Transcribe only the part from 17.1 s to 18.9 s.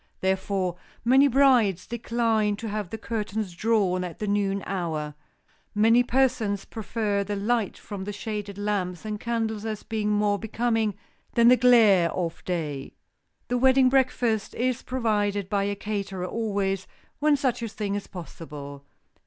when such a thing is possible.